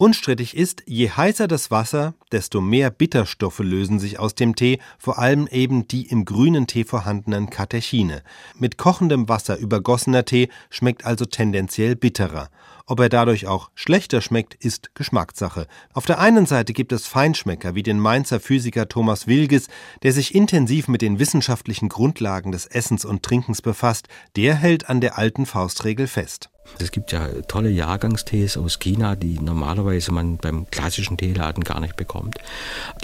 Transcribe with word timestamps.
Unstrittig 0.00 0.56
ist, 0.56 0.84
je 0.86 1.10
heißer 1.10 1.48
das 1.48 1.72
Wasser, 1.72 2.14
desto 2.30 2.60
mehr 2.60 2.88
Bitterstoffe 2.88 3.58
lösen 3.58 3.98
sich 3.98 4.20
aus 4.20 4.36
dem 4.36 4.54
Tee, 4.54 4.78
vor 4.96 5.18
allem 5.18 5.48
eben 5.48 5.88
die 5.88 6.06
im 6.06 6.24
grünen 6.24 6.68
Tee 6.68 6.84
vorhandenen 6.84 7.50
Katechine. 7.50 8.22
Mit 8.56 8.78
kochendem 8.78 9.28
Wasser 9.28 9.58
übergossener 9.58 10.24
Tee 10.24 10.50
schmeckt 10.70 11.04
also 11.04 11.24
tendenziell 11.24 11.96
bitterer. 11.96 12.48
Ob 12.86 13.00
er 13.00 13.08
dadurch 13.08 13.48
auch 13.48 13.72
schlechter 13.74 14.20
schmeckt, 14.20 14.54
ist 14.54 14.94
Geschmackssache. 14.94 15.66
Auf 15.92 16.06
der 16.06 16.20
einen 16.20 16.46
Seite 16.46 16.74
gibt 16.74 16.92
es 16.92 17.08
Feinschmecker 17.08 17.74
wie 17.74 17.82
den 17.82 17.98
Mainzer 17.98 18.38
Physiker 18.38 18.88
Thomas 18.88 19.26
Wilges, 19.26 19.66
der 20.04 20.12
sich 20.12 20.32
intensiv 20.32 20.86
mit 20.86 21.02
den 21.02 21.18
wissenschaftlichen 21.18 21.88
Grundlagen 21.88 22.52
des 22.52 22.66
Essens 22.66 23.04
und 23.04 23.24
Trinkens 23.24 23.62
befasst. 23.62 24.06
Der 24.36 24.54
hält 24.54 24.88
an 24.88 25.00
der 25.00 25.18
alten 25.18 25.44
Faustregel 25.44 26.06
fest. 26.06 26.50
Es 26.78 26.92
gibt 26.92 27.12
ja 27.12 27.28
tolle 27.48 27.70
Jahrgangstees 27.70 28.56
aus 28.56 28.78
China, 28.78 29.16
die 29.16 29.40
normalerweise 29.40 30.12
man 30.12 30.36
beim 30.36 30.70
klassischen 30.70 31.16
Teeladen 31.16 31.64
gar 31.64 31.80
nicht 31.80 31.96
bekommt. 31.96 32.38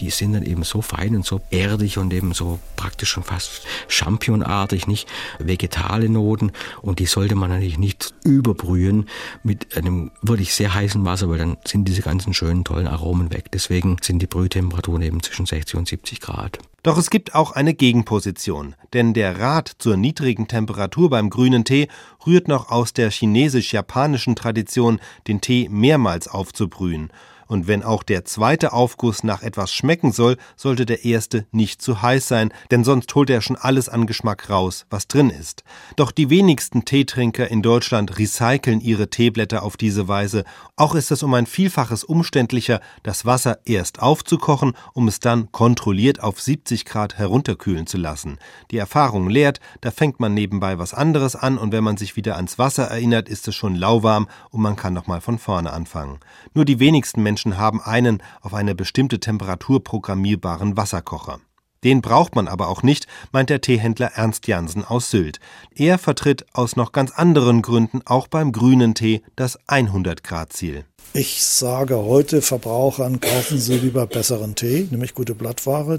Die 0.00 0.10
sind 0.10 0.34
dann 0.34 0.44
eben 0.44 0.62
so 0.62 0.80
fein 0.80 1.16
und 1.16 1.26
so 1.26 1.40
erdig 1.50 1.98
und 1.98 2.12
eben 2.12 2.32
so 2.34 2.60
praktisch 2.76 3.10
schon 3.10 3.24
fast 3.24 3.62
championartig, 3.88 4.86
nicht 4.86 5.08
vegetale 5.38 6.08
Noten. 6.08 6.52
Und 6.82 6.98
die 6.98 7.06
sollte 7.06 7.34
man 7.34 7.50
natürlich 7.50 7.78
nicht 7.78 8.14
überbrühen 8.24 9.08
mit 9.42 9.76
einem 9.76 10.12
wirklich 10.22 10.54
sehr 10.54 10.72
heißen 10.72 11.04
Wasser, 11.04 11.28
weil 11.28 11.38
dann 11.38 11.56
sind 11.64 11.88
diese 11.88 12.02
ganzen 12.02 12.34
schönen, 12.34 12.64
tollen 12.64 12.86
Aromen 12.86 13.32
weg. 13.32 13.50
Deswegen 13.52 13.96
sind 14.00 14.20
die 14.20 14.26
Brühtemperaturen 14.26 15.02
eben 15.02 15.22
zwischen 15.22 15.46
60 15.46 15.76
und 15.76 15.88
70 15.88 16.20
Grad. 16.20 16.58
Doch 16.84 16.98
es 16.98 17.08
gibt 17.08 17.34
auch 17.34 17.52
eine 17.52 17.72
Gegenposition, 17.72 18.74
denn 18.92 19.14
der 19.14 19.40
Rat 19.40 19.72
zur 19.78 19.96
niedrigen 19.96 20.48
Temperatur 20.48 21.08
beim 21.08 21.30
grünen 21.30 21.64
Tee 21.64 21.88
rührt 22.26 22.46
noch 22.46 22.70
aus 22.70 22.92
der 22.92 23.10
chinesisch-japanischen 23.10 24.36
Tradition, 24.36 25.00
den 25.26 25.40
Tee 25.40 25.66
mehrmals 25.70 26.28
aufzubrühen 26.28 27.10
und 27.46 27.66
wenn 27.66 27.82
auch 27.82 28.02
der 28.02 28.24
zweite 28.24 28.72
Aufguss 28.72 29.24
nach 29.24 29.42
etwas 29.42 29.72
schmecken 29.72 30.12
soll, 30.12 30.36
sollte 30.56 30.86
der 30.86 31.04
erste 31.04 31.46
nicht 31.52 31.82
zu 31.82 32.02
heiß 32.02 32.28
sein, 32.28 32.52
denn 32.70 32.84
sonst 32.84 33.14
holt 33.14 33.30
er 33.30 33.40
schon 33.40 33.56
alles 33.56 33.88
an 33.88 34.06
Geschmack 34.06 34.50
raus, 34.50 34.86
was 34.90 35.08
drin 35.08 35.30
ist. 35.30 35.64
Doch 35.96 36.10
die 36.10 36.30
wenigsten 36.30 36.84
Teetrinker 36.84 37.48
in 37.48 37.62
Deutschland 37.62 38.18
recyceln 38.18 38.80
ihre 38.80 39.10
Teeblätter 39.10 39.62
auf 39.62 39.76
diese 39.76 40.08
Weise. 40.08 40.44
Auch 40.76 40.94
ist 40.94 41.10
es 41.10 41.22
um 41.22 41.34
ein 41.34 41.46
Vielfaches 41.46 42.04
umständlicher, 42.04 42.80
das 43.02 43.24
Wasser 43.26 43.58
erst 43.64 44.00
aufzukochen, 44.00 44.74
um 44.92 45.08
es 45.08 45.20
dann 45.20 45.52
kontrolliert 45.52 46.22
auf 46.22 46.40
70 46.40 46.84
Grad 46.84 47.18
herunterkühlen 47.18 47.86
zu 47.86 47.98
lassen. 47.98 48.38
Die 48.70 48.78
Erfahrung 48.78 49.28
lehrt, 49.28 49.60
da 49.80 49.90
fängt 49.90 50.20
man 50.20 50.34
nebenbei 50.34 50.78
was 50.78 50.94
anderes 50.94 51.36
an 51.36 51.58
und 51.58 51.72
wenn 51.72 51.84
man 51.84 51.96
sich 51.96 52.16
wieder 52.16 52.36
ans 52.36 52.58
Wasser 52.58 52.84
erinnert, 52.84 53.28
ist 53.28 53.46
es 53.48 53.54
schon 53.54 53.74
lauwarm 53.74 54.28
und 54.50 54.62
man 54.62 54.76
kann 54.76 54.94
nochmal 54.94 55.20
von 55.20 55.38
vorne 55.38 55.72
anfangen. 55.72 56.18
Nur 56.54 56.64
die 56.64 56.80
wenigsten 56.80 57.22
Menschen 57.22 57.33
Menschen 57.34 57.58
haben 57.58 57.82
einen 57.82 58.22
auf 58.42 58.54
eine 58.54 58.76
bestimmte 58.76 59.18
Temperatur 59.18 59.82
programmierbaren 59.82 60.76
Wasserkocher. 60.76 61.40
Den 61.82 62.00
braucht 62.00 62.36
man 62.36 62.46
aber 62.46 62.68
auch 62.68 62.84
nicht, 62.84 63.08
meint 63.32 63.50
der 63.50 63.60
Teehändler 63.60 64.12
Ernst 64.14 64.46
Jansen 64.46 64.84
aus 64.84 65.10
Sylt. 65.10 65.40
Er 65.74 65.98
vertritt 65.98 66.46
aus 66.52 66.76
noch 66.76 66.92
ganz 66.92 67.10
anderen 67.10 67.60
Gründen 67.60 68.02
auch 68.04 68.28
beim 68.28 68.52
grünen 68.52 68.94
Tee 68.94 69.20
das 69.34 69.58
100-Grad-Ziel. 69.66 70.84
Ich 71.12 71.42
sage 71.42 71.96
heute 71.96 72.40
Verbrauchern, 72.40 73.18
kaufen 73.18 73.58
Sie 73.58 73.78
lieber 73.78 74.06
besseren 74.06 74.54
Tee, 74.54 74.86
nämlich 74.92 75.12
gute 75.12 75.34
Blattware. 75.34 75.98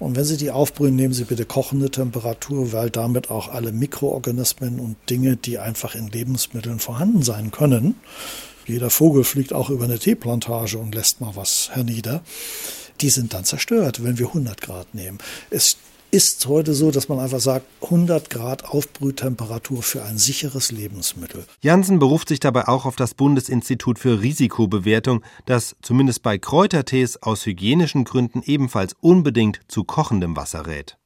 Und 0.00 0.16
wenn 0.16 0.24
Sie 0.24 0.38
die 0.38 0.50
aufbrühen, 0.50 0.96
nehmen 0.96 1.14
Sie 1.14 1.24
bitte 1.24 1.44
kochende 1.44 1.90
Temperatur, 1.90 2.72
weil 2.72 2.90
damit 2.90 3.30
auch 3.30 3.48
alle 3.48 3.70
Mikroorganismen 3.70 4.80
und 4.80 4.96
Dinge, 5.08 5.36
die 5.36 5.58
einfach 5.58 5.94
in 5.94 6.08
Lebensmitteln 6.08 6.80
vorhanden 6.80 7.22
sein 7.22 7.50
können, 7.52 7.94
jeder 8.66 8.90
Vogel 8.90 9.24
fliegt 9.24 9.52
auch 9.52 9.68
über 9.68 9.84
eine 9.84 9.98
Teeplantage 9.98 10.78
und 10.78 10.94
lässt 10.94 11.20
mal 11.20 11.36
was 11.36 11.70
hernieder. 11.72 12.22
Die 13.00 13.10
sind 13.10 13.34
dann 13.34 13.44
zerstört, 13.44 14.04
wenn 14.04 14.18
wir 14.18 14.28
100 14.28 14.60
Grad 14.60 14.94
nehmen. 14.94 15.18
Es 15.50 15.76
ist 16.10 16.46
heute 16.46 16.74
so, 16.74 16.90
dass 16.90 17.08
man 17.08 17.18
einfach 17.18 17.40
sagt, 17.40 17.66
100 17.82 18.30
Grad 18.30 18.64
Aufbrühtemperatur 18.64 19.82
für 19.82 20.02
ein 20.02 20.18
sicheres 20.18 20.72
Lebensmittel. 20.72 21.44
Janssen 21.60 21.98
beruft 21.98 22.28
sich 22.28 22.40
dabei 22.40 22.66
auch 22.68 22.86
auf 22.86 22.96
das 22.96 23.14
Bundesinstitut 23.14 23.98
für 23.98 24.20
Risikobewertung, 24.20 25.22
das 25.46 25.76
zumindest 25.82 26.22
bei 26.22 26.38
Kräutertees 26.38 27.22
aus 27.22 27.46
hygienischen 27.46 28.04
Gründen 28.04 28.42
ebenfalls 28.44 28.96
unbedingt 29.00 29.60
zu 29.68 29.84
kochendem 29.84 30.36
Wasser 30.36 30.66
rät. 30.66 30.96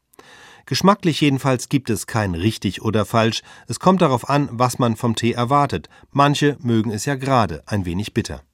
Geschmacklich 0.67 1.21
jedenfalls 1.21 1.69
gibt 1.69 1.91
es 1.91 2.07
kein 2.07 2.35
richtig 2.35 2.81
oder 2.81 3.05
falsch, 3.05 3.43
es 3.69 3.81
kommt 3.81 4.01
darauf 4.01 4.31
an, 4.31 4.49
was 4.51 4.79
man 4.79 4.97
vom 4.97 5.15
Tee 5.15 5.33
erwartet. 5.33 5.91
Manche 6.11 6.57
mögen 6.61 6.91
es 6.91 7.05
ja 7.05 7.17
gerade 7.17 7.63
ein 7.67 7.85
wenig 7.85 8.15
bitter. 8.15 8.45